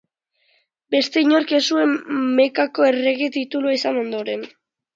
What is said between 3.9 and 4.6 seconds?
ondoren.